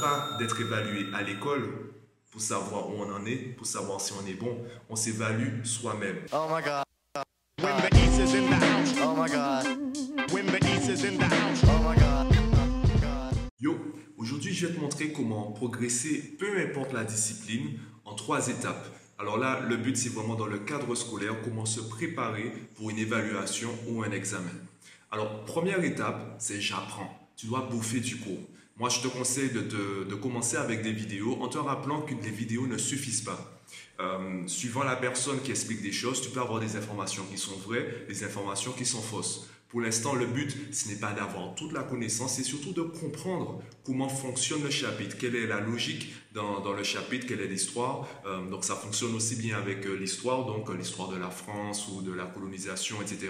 pas 0.00 0.36
d'être 0.38 0.60
évalué 0.60 1.06
à 1.14 1.22
l'école 1.22 1.68
pour 2.30 2.40
savoir 2.40 2.88
où 2.88 2.94
on 2.98 3.12
en 3.12 3.26
est, 3.26 3.36
pour 3.56 3.66
savoir 3.66 4.00
si 4.00 4.12
on 4.12 4.26
est 4.26 4.34
bon. 4.34 4.56
On 4.88 4.96
s'évalue 4.96 5.64
soi-même. 5.64 6.16
Oh 6.32 6.46
my 6.50 6.62
god. 6.62 6.84
When 7.60 7.76
the 7.76 7.94
East 7.96 8.18
is 8.20 8.36
in 8.36 8.48
the 8.48 8.54
house. 8.54 8.94
Oh 9.02 9.14
my 9.14 9.28
god. 9.28 9.66
When 10.32 10.46
the 10.46 10.64
East 10.64 10.88
is 10.88 11.04
in 11.04 11.18
the 11.18 11.24
house. 11.24 11.62
Oh 11.64 11.82
my 11.86 11.94
god. 11.96 12.34
Yo, 13.60 13.76
aujourd'hui 14.16 14.54
je 14.54 14.66
vais 14.66 14.74
te 14.74 14.80
montrer 14.80 15.12
comment 15.12 15.52
progresser, 15.52 16.36
peu 16.38 16.58
importe 16.60 16.94
la 16.94 17.04
discipline, 17.04 17.78
en 18.04 18.14
trois 18.14 18.48
étapes. 18.48 18.86
Alors 19.18 19.36
là, 19.36 19.60
le 19.68 19.76
but 19.76 19.98
c'est 19.98 20.08
vraiment 20.08 20.34
dans 20.34 20.46
le 20.46 20.60
cadre 20.60 20.94
scolaire, 20.94 21.34
comment 21.44 21.66
se 21.66 21.80
préparer 21.80 22.52
pour 22.76 22.88
une 22.88 22.98
évaluation 22.98 23.68
ou 23.88 24.02
un 24.02 24.10
examen. 24.12 24.48
Alors, 25.10 25.44
première 25.44 25.84
étape, 25.84 26.36
c'est 26.38 26.60
j'apprends. 26.60 27.28
Tu 27.36 27.46
dois 27.46 27.68
bouffer 27.70 28.00
du 28.00 28.16
cours. 28.16 28.38
Moi, 28.76 28.88
je 28.88 29.00
te 29.00 29.08
conseille 29.08 29.50
de, 29.50 30.14
commencer 30.14 30.56
avec 30.56 30.82
des 30.82 30.92
vidéos 30.92 31.38
en 31.40 31.48
te 31.48 31.58
rappelant 31.58 32.00
que 32.02 32.14
les 32.14 32.30
vidéos 32.30 32.66
ne 32.66 32.78
suffisent 32.78 33.22
pas. 33.22 33.60
Euh, 34.00 34.46
suivant 34.46 34.82
la 34.82 34.96
personne 34.96 35.40
qui 35.42 35.50
explique 35.50 35.82
des 35.82 35.92
choses, 35.92 36.22
tu 36.22 36.30
peux 36.30 36.40
avoir 36.40 36.60
des 36.60 36.76
informations 36.76 37.24
qui 37.30 37.36
sont 37.36 37.56
vraies, 37.58 38.06
des 38.08 38.24
informations 38.24 38.72
qui 38.72 38.86
sont 38.86 39.02
fausses. 39.02 39.46
Pour 39.70 39.80
l'instant, 39.80 40.16
le 40.16 40.26
but, 40.26 40.74
ce 40.74 40.88
n'est 40.88 40.96
pas 40.96 41.12
d'avoir 41.12 41.54
toute 41.54 41.72
la 41.72 41.84
connaissance, 41.84 42.34
c'est 42.34 42.42
surtout 42.42 42.72
de 42.72 42.82
comprendre 42.82 43.62
comment 43.84 44.08
fonctionne 44.08 44.64
le 44.64 44.70
chapitre, 44.70 45.16
quelle 45.16 45.36
est 45.36 45.46
la 45.46 45.60
logique 45.60 46.12
dans, 46.34 46.72
le 46.72 46.82
chapitre, 46.82 47.26
quelle 47.28 47.40
est 47.40 47.46
l'histoire. 47.46 48.08
Euh, 48.26 48.50
donc 48.50 48.64
ça 48.64 48.74
fonctionne 48.74 49.14
aussi 49.14 49.36
bien 49.36 49.58
avec 49.58 49.86
euh, 49.86 49.94
l'histoire, 49.94 50.44
donc 50.44 50.74
l'histoire 50.76 51.08
de 51.08 51.16
la 51.16 51.30
France 51.30 51.86
ou 51.86 52.02
de 52.02 52.12
la 52.12 52.24
colonisation, 52.24 52.96
etc., 53.00 53.28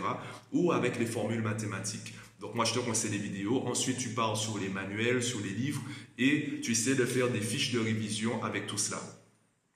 ou 0.52 0.72
avec 0.72 0.98
les 0.98 1.04
formules 1.04 1.42
mathématiques. 1.42 2.14
Donc 2.40 2.54
moi, 2.54 2.64
je 2.64 2.72
te 2.72 2.78
conseille 2.78 3.10
les 3.10 3.18
vidéos. 3.18 3.62
Ensuite, 3.66 3.98
tu 3.98 4.08
pars 4.10 4.36
sur 4.36 4.58
les 4.58 4.70
manuels, 4.70 5.22
sur 5.22 5.40
les 5.40 5.50
livres, 5.50 5.82
et 6.18 6.60
tu 6.62 6.72
essaies 6.72 6.94
de 6.94 7.04
faire 7.04 7.28
des 7.28 7.40
fiches 7.40 7.72
de 7.72 7.78
révision 7.78 8.42
avec 8.42 8.66
tout 8.66 8.78
cela. 8.78 9.00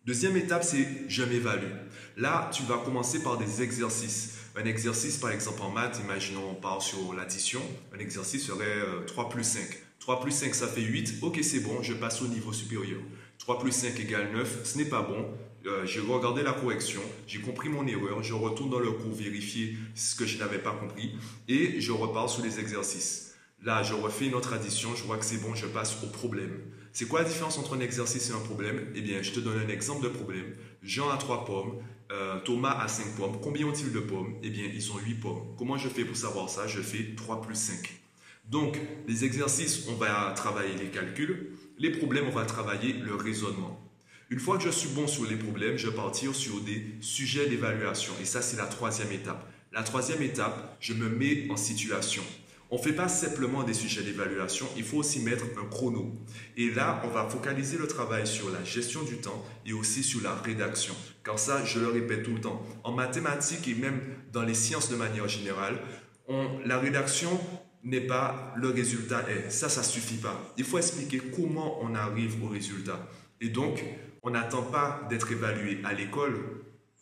Deuxième 0.07 0.37
étape, 0.37 0.65
c'est 0.65 0.87
je 1.09 1.23
m'évalue. 1.23 1.73
Là, 2.17 2.51
tu 2.53 2.63
vas 2.65 2.79
commencer 2.79 3.23
par 3.23 3.39
des 3.39 3.63
exercices. 3.63 4.39
Un 4.57 4.65
exercice, 4.65 5.19
par 5.19 5.31
exemple, 5.31 5.61
en 5.63 5.71
maths, 5.71 6.01
imaginons 6.03 6.51
on 6.51 6.55
part 6.55 6.81
sur 6.81 7.13
l'addition. 7.15 7.61
Un 7.95 7.99
exercice 7.99 8.47
serait 8.47 8.83
3 9.07 9.25
euh, 9.25 9.29
plus 9.29 9.45
5. 9.45 9.63
3 10.05 10.21
plus 10.21 10.33
5, 10.33 10.55
ça 10.55 10.69
fait 10.69 10.83
8. 10.83 11.21
Ok, 11.23 11.39
c'est 11.43 11.61
bon, 11.61 11.81
je 11.81 11.95
passe 11.95 12.21
au 12.21 12.29
niveau 12.29 12.53
supérieur. 12.53 13.01
3 13.39 13.59
plus 13.59 13.73
5 13.73 13.99
égale 14.01 14.33
9, 14.35 14.61
ce 14.63 14.77
n'est 14.77 14.85
pas 14.85 15.01
bon. 15.01 15.31
Euh, 15.65 15.87
j'ai 15.87 16.01
regardé 16.01 16.43
la 16.43 16.53
correction, 16.53 17.01
j'ai 17.27 17.41
compris 17.41 17.71
mon 17.71 17.87
erreur, 17.87 18.23
je 18.23 18.35
retourne 18.35 18.69
dans 18.69 18.81
le 18.81 18.91
cours 18.91 19.15
vérifier 19.15 19.79
ce 19.95 20.15
que 20.15 20.27
je 20.27 20.37
n'avais 20.37 20.59
pas 20.59 20.73
compris 20.73 21.15
et 21.49 21.81
je 21.81 21.91
repars 21.91 22.29
sur 22.29 22.45
les 22.45 22.61
exercices. 22.61 23.35
Là, 23.63 23.83
je 23.83 23.95
refais 23.95 24.27
une 24.27 24.35
autre 24.35 24.53
addition, 24.53 24.95
je 24.95 25.05
vois 25.05 25.17
que 25.17 25.25
c'est 25.25 25.41
bon, 25.41 25.55
je 25.55 25.65
passe 25.65 25.97
au 26.05 26.09
problème. 26.09 26.61
C'est 26.93 27.09
quoi 27.09 27.23
la 27.23 27.27
différence 27.27 27.57
entre 27.57 27.75
un 27.75 27.81
exercice 27.81 28.29
et 28.29 28.35
un 28.35 28.41
problème? 28.41 28.93
Eh 28.95 29.01
bien, 29.01 29.23
je 29.23 29.31
te 29.31 29.41
donne 29.41 29.59
un 29.59 29.69
exemple 29.71 30.05
de 30.05 30.11
problème. 30.11 30.55
Jean 30.83 31.09
a 31.09 31.17
3 31.17 31.47
pommes, 31.47 31.79
euh, 32.13 32.39
Thomas 32.41 32.79
a 32.79 32.89
5 32.89 33.17
pommes. 33.17 33.39
Combien 33.43 33.67
ont-ils 33.69 33.91
de 33.91 34.01
pommes? 34.01 34.35
Eh 34.43 34.51
bien, 34.51 34.65
ils 34.71 34.93
ont 34.93 34.99
8 34.99 35.15
pommes. 35.15 35.55
Comment 35.57 35.79
je 35.79 35.89
fais 35.89 36.05
pour 36.05 36.19
savoir 36.19 36.51
ça? 36.51 36.67
Je 36.67 36.83
fais 36.83 37.15
3 37.17 37.41
plus 37.41 37.55
5. 37.55 38.04
Donc, 38.49 38.79
les 39.09 39.25
exercices, 39.25 39.87
on 39.89 39.95
va 39.95 40.33
travailler 40.37 40.75
les 40.77 40.89
calculs. 40.89 41.53
Les 41.79 41.91
problèmes, 41.91 42.27
on 42.29 42.35
va 42.35 42.45
travailler 42.45 42.93
le 42.93 43.15
raisonnement. 43.15 43.81
Une 44.31 44.39
fois 44.39 44.59
que 44.59 44.65
je 44.65 44.71
suis 44.71 44.89
bon 44.89 45.07
sur 45.07 45.25
les 45.25 45.37
problèmes, 45.37 45.77
je 45.77 45.89
vais 45.89 45.97
partir 45.97 46.35
sur 46.35 46.61
des 46.61 46.85
sujets 47.01 47.49
d'évaluation. 47.49 48.13
Et 48.21 48.25
ça, 48.25 48.43
c'est 48.43 48.57
la 48.57 48.67
troisième 48.67 49.13
étape. 49.13 49.51
La 49.73 49.83
troisième 49.83 50.23
étape, 50.23 50.77
je 50.81 50.95
me 50.95 51.09
mets 51.09 51.51
en 51.51 51.57
situation. 51.57 52.23
On 52.71 52.77
ne 52.79 52.83
fait 52.83 52.93
pas 52.93 53.09
simplement 53.09 53.63
des 53.63 53.75
sujets 53.75 54.03
d'évaluation, 54.03 54.67
il 54.77 54.85
faut 54.85 54.97
aussi 54.97 55.21
mettre 55.21 55.45
un 55.63 55.69
chrono. 55.69 56.13
Et 56.57 56.71
là, 56.71 57.03
on 57.05 57.09
va 57.09 57.29
focaliser 57.29 57.77
le 57.77 57.87
travail 57.87 58.27
sur 58.27 58.51
la 58.51 58.65
gestion 58.65 59.03
du 59.03 59.19
temps 59.19 59.45
et 59.67 59.73
aussi 59.73 60.03
sur 60.03 60.23
la 60.23 60.35
rédaction. 60.35 60.95
Car 61.25 61.39
ça, 61.39 61.65
je 61.65 61.79
le 61.79 61.89
répète 61.89 62.23
tout 62.23 62.35
le 62.35 62.41
temps. 62.41 62.65
En 62.83 62.93
mathématiques 62.93 63.69
et 63.69 63.75
même 63.75 64.01
dans 64.33 64.43
les 64.43 64.55
sciences 64.55 64.91
de 64.91 64.97
manière 64.97 65.29
générale, 65.29 65.79
la 66.65 66.79
rédaction 66.79 67.39
n'est 67.85 68.01
pas 68.01 68.55
le 68.57 68.69
résultat 68.71 69.25
est. 69.29 69.51
Ça, 69.51 69.69
ça 69.69 69.83
suffit 69.83 70.17
pas. 70.17 70.53
Il 70.57 70.65
faut 70.65 70.79
expliquer 70.79 71.19
comment 71.19 71.79
on 71.83 71.95
arrive 71.95 72.43
au 72.43 72.49
résultat. 72.49 72.99
Et 73.41 73.49
donc, 73.49 73.85
on 74.23 74.31
n'attend 74.31 74.63
pas 74.63 75.07
d'être 75.11 75.31
évalué 75.31 75.79
à 75.85 75.93
l'école 75.93 76.41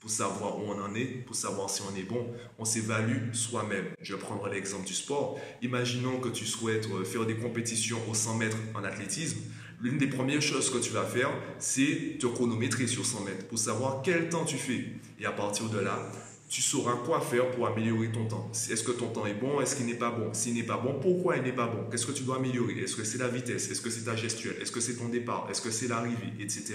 pour 0.00 0.10
savoir 0.10 0.58
où 0.58 0.62
on 0.62 0.82
en 0.82 0.94
est, 0.96 1.04
pour 1.04 1.36
savoir 1.36 1.70
si 1.70 1.80
on 1.82 1.96
est 1.96 2.02
bon. 2.02 2.26
On 2.58 2.64
s'évalue 2.64 3.32
soi-même. 3.32 3.84
Je 4.00 4.16
prendrai 4.16 4.50
l'exemple 4.50 4.84
du 4.84 4.94
sport. 4.94 5.40
Imaginons 5.62 6.18
que 6.18 6.28
tu 6.28 6.44
souhaites 6.44 6.88
euh, 6.92 7.04
faire 7.04 7.24
des 7.24 7.36
compétitions 7.36 7.98
au 8.10 8.14
100 8.14 8.36
mètres 8.38 8.56
en 8.74 8.82
athlétisme. 8.82 9.38
L'une 9.80 9.98
des 9.98 10.08
premières 10.08 10.42
choses 10.42 10.70
que 10.70 10.78
tu 10.78 10.90
vas 10.90 11.04
faire, 11.04 11.30
c'est 11.58 12.16
te 12.18 12.26
chronométrer 12.26 12.88
sur 12.88 13.06
100 13.06 13.20
mètres 13.24 13.46
pour 13.46 13.58
savoir 13.58 14.02
quel 14.02 14.28
temps 14.28 14.44
tu 14.44 14.56
fais. 14.56 14.86
Et 15.20 15.26
à 15.26 15.32
partir 15.32 15.68
de 15.68 15.78
là, 15.78 16.10
tu 16.52 16.60
sauras 16.60 16.96
quoi 16.96 17.22
faire 17.22 17.50
pour 17.50 17.66
améliorer 17.66 18.12
ton 18.12 18.26
temps. 18.26 18.50
Est-ce 18.52 18.84
que 18.84 18.92
ton 18.92 19.08
temps 19.08 19.24
est 19.24 19.32
bon? 19.32 19.62
Est-ce 19.62 19.74
qu'il 19.74 19.86
n'est 19.86 19.94
pas 19.94 20.10
bon? 20.10 20.34
S'il 20.34 20.52
n'est 20.52 20.62
pas 20.62 20.76
bon, 20.76 21.00
pourquoi 21.00 21.38
il 21.38 21.44
n'est 21.44 21.52
pas 21.52 21.66
bon? 21.66 21.88
Qu'est-ce 21.90 22.04
que 22.04 22.12
tu 22.12 22.24
dois 22.24 22.36
améliorer? 22.36 22.74
Est-ce 22.74 22.94
que 22.94 23.04
c'est 23.04 23.16
la 23.16 23.28
vitesse? 23.28 23.70
Est-ce 23.70 23.80
que 23.80 23.88
c'est 23.88 24.04
ta 24.04 24.14
gestuelle? 24.14 24.56
Est-ce 24.60 24.70
que 24.70 24.80
c'est 24.80 24.96
ton 24.96 25.08
départ? 25.08 25.48
Est-ce 25.50 25.62
que 25.62 25.70
c'est 25.70 25.88
l'arrivée? 25.88 26.34
Etc. 26.38 26.74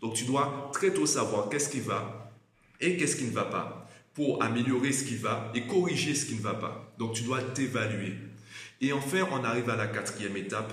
Donc 0.00 0.14
tu 0.14 0.24
dois 0.24 0.68
très 0.72 0.92
tôt 0.92 1.06
savoir 1.06 1.48
qu'est-ce 1.48 1.68
qui 1.68 1.78
va 1.78 2.32
et 2.80 2.96
qu'est-ce 2.96 3.14
qui 3.14 3.26
ne 3.26 3.30
va 3.30 3.44
pas 3.44 3.88
pour 4.14 4.42
améliorer 4.42 4.90
ce 4.90 5.04
qui 5.04 5.14
va 5.14 5.52
et 5.54 5.64
corriger 5.64 6.16
ce 6.16 6.26
qui 6.26 6.34
ne 6.34 6.42
va 6.42 6.54
pas. 6.54 6.92
Donc 6.98 7.12
tu 7.12 7.22
dois 7.22 7.40
t'évaluer. 7.40 8.14
Et 8.80 8.92
enfin, 8.92 9.28
on 9.30 9.44
arrive 9.44 9.70
à 9.70 9.76
la 9.76 9.86
quatrième 9.86 10.36
étape, 10.36 10.72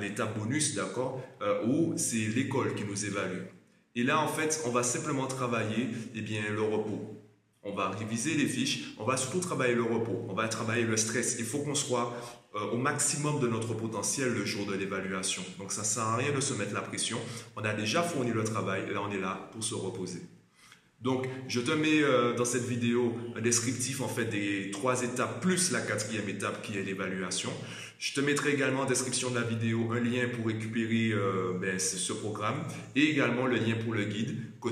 l'étape 0.00 0.38
bonus, 0.38 0.74
d'accord, 0.74 1.22
euh, 1.42 1.66
où 1.66 1.92
c'est 1.98 2.26
l'école 2.34 2.74
qui 2.74 2.84
nous 2.84 3.04
évalue. 3.04 3.42
Et 3.94 4.02
là, 4.02 4.18
en 4.18 4.28
fait, 4.28 4.62
on 4.64 4.70
va 4.70 4.82
simplement 4.82 5.26
travailler 5.26 5.88
eh 6.14 6.22
bien, 6.22 6.40
le 6.50 6.62
repos. 6.62 7.12
On 7.68 7.74
va 7.74 7.90
réviser 7.90 8.34
les 8.34 8.46
fiches, 8.46 8.94
on 8.96 9.04
va 9.04 9.16
surtout 9.16 9.40
travailler 9.40 9.74
le 9.74 9.82
repos, 9.82 10.24
on 10.28 10.34
va 10.34 10.46
travailler 10.46 10.84
le 10.84 10.96
stress. 10.96 11.36
Il 11.40 11.44
faut 11.44 11.58
qu'on 11.58 11.74
soit 11.74 12.14
euh, 12.54 12.70
au 12.70 12.76
maximum 12.76 13.40
de 13.40 13.48
notre 13.48 13.74
potentiel 13.74 14.32
le 14.32 14.44
jour 14.44 14.64
de 14.66 14.74
l'évaluation. 14.74 15.42
Donc 15.58 15.72
ça 15.72 15.80
ne 15.80 15.86
sert 15.86 16.04
à 16.04 16.16
rien 16.16 16.32
de 16.32 16.40
se 16.40 16.54
mettre 16.54 16.72
la 16.72 16.80
pression. 16.80 17.18
On 17.56 17.64
a 17.64 17.74
déjà 17.74 18.02
fourni 18.02 18.30
le 18.30 18.44
travail 18.44 18.82
là 18.92 19.00
on 19.02 19.10
est 19.10 19.20
là 19.20 19.50
pour 19.50 19.64
se 19.64 19.74
reposer. 19.74 20.22
Donc, 21.06 21.28
je 21.46 21.60
te 21.60 21.70
mets 21.70 22.02
euh, 22.02 22.34
dans 22.34 22.44
cette 22.44 22.64
vidéo 22.64 23.14
un 23.36 23.40
descriptif 23.40 24.00
en 24.00 24.08
fait 24.08 24.24
des 24.24 24.72
trois 24.72 25.04
étapes 25.04 25.40
plus 25.40 25.70
la 25.70 25.80
quatrième 25.80 26.28
étape 26.28 26.62
qui 26.62 26.76
est 26.76 26.82
l'évaluation. 26.82 27.52
Je 28.00 28.12
te 28.12 28.20
mettrai 28.20 28.52
également 28.52 28.80
en 28.80 28.86
description 28.86 29.30
de 29.30 29.36
la 29.36 29.42
vidéo 29.42 29.92
un 29.92 30.00
lien 30.00 30.26
pour 30.34 30.48
récupérer 30.48 31.12
euh, 31.12 31.52
ben, 31.60 31.78
ce 31.78 32.12
programme 32.12 32.56
et 32.96 33.04
également 33.04 33.46
le 33.46 33.54
lien 33.54 33.76
pour 33.84 33.94
le 33.94 34.02
guide 34.02 34.36
que 34.60 34.68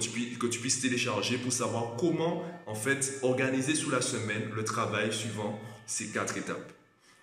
tu, 0.49 0.59
puisses, 0.59 0.81
télécharger 0.81 1.39
pour 1.39 1.53
savoir 1.53 1.95
comment 1.97 2.43
en 2.67 2.75
fait 2.75 3.21
organiser 3.23 3.77
sous 3.77 3.91
la 3.91 4.01
semaine 4.01 4.51
le 4.57 4.65
travail 4.65 5.13
suivant 5.13 5.61
ces 5.87 6.09
quatre 6.09 6.37
étapes. 6.37 6.73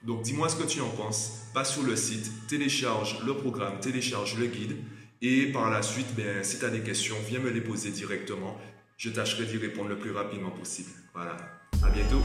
Donc, 0.04 0.22
dis-moi 0.22 0.48
ce 0.48 0.56
que 0.56 0.66
tu 0.66 0.80
en 0.80 0.90
penses. 0.90 1.48
Passe 1.54 1.74
sur 1.74 1.84
le 1.84 1.98
site, 1.98 2.32
télécharge 2.48 3.18
le 3.26 3.36
programme, 3.36 3.78
télécharge 3.82 4.38
le 4.40 4.46
guide. 4.46 4.78
Et 5.24 5.52
par 5.52 5.70
la 5.70 5.84
suite, 5.84 6.16
ben, 6.16 6.44
si 6.44 6.58
tu 6.58 6.66
as 6.66 6.70
des 6.70 6.80
questions, 6.80 7.16
viens 7.30 7.40
me 7.40 7.52
les 7.52 7.62
poser 7.62 7.92
directement 7.92 8.58
je 9.02 9.10
tâcherai 9.10 9.46
d'y 9.46 9.58
répondre 9.58 9.90
le 9.90 9.98
plus 9.98 10.12
rapidement 10.12 10.52
possible. 10.52 10.92
Voilà. 11.12 11.36
À 11.84 11.90
bientôt. 11.90 12.22